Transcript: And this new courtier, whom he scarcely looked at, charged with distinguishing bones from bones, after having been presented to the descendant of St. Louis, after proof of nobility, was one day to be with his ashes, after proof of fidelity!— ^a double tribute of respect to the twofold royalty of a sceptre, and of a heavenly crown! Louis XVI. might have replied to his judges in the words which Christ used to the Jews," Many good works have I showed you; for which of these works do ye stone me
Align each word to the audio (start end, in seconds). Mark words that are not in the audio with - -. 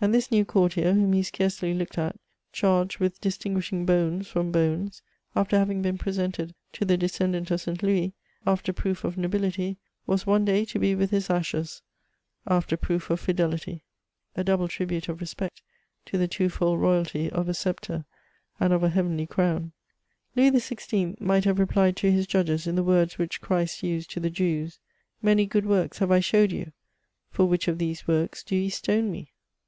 And 0.00 0.12
this 0.14 0.30
new 0.30 0.44
courtier, 0.44 0.92
whom 0.92 1.14
he 1.14 1.22
scarcely 1.22 1.72
looked 1.72 1.96
at, 1.96 2.20
charged 2.52 2.98
with 2.98 3.22
distinguishing 3.22 3.86
bones 3.86 4.28
from 4.28 4.52
bones, 4.52 5.00
after 5.34 5.56
having 5.58 5.80
been 5.80 5.96
presented 5.96 6.54
to 6.74 6.84
the 6.84 6.98
descendant 6.98 7.50
of 7.50 7.62
St. 7.62 7.82
Louis, 7.82 8.12
after 8.46 8.74
proof 8.74 9.04
of 9.04 9.16
nobility, 9.16 9.78
was 10.06 10.26
one 10.26 10.44
day 10.44 10.66
to 10.66 10.78
be 10.78 10.94
with 10.94 11.08
his 11.10 11.30
ashes, 11.30 11.80
after 12.46 12.76
proof 12.76 13.08
of 13.08 13.18
fidelity!— 13.18 13.82
^a 14.36 14.44
double 14.44 14.68
tribute 14.68 15.08
of 15.08 15.22
respect 15.22 15.62
to 16.04 16.18
the 16.18 16.28
twofold 16.28 16.82
royalty 16.82 17.30
of 17.30 17.48
a 17.48 17.54
sceptre, 17.54 18.04
and 18.60 18.74
of 18.74 18.82
a 18.84 18.90
heavenly 18.90 19.26
crown! 19.26 19.72
Louis 20.36 20.50
XVI. 20.50 21.18
might 21.18 21.46
have 21.46 21.58
replied 21.58 21.96
to 21.96 22.12
his 22.12 22.26
judges 22.26 22.66
in 22.66 22.74
the 22.76 22.84
words 22.84 23.16
which 23.16 23.40
Christ 23.40 23.82
used 23.82 24.10
to 24.10 24.20
the 24.20 24.28
Jews," 24.28 24.80
Many 25.22 25.46
good 25.46 25.64
works 25.64 26.00
have 26.00 26.10
I 26.10 26.20
showed 26.20 26.52
you; 26.52 26.72
for 27.30 27.46
which 27.46 27.68
of 27.68 27.78
these 27.78 28.06
works 28.06 28.42
do 28.42 28.54
ye 28.54 28.68
stone 28.68 29.10
me 29.10 29.30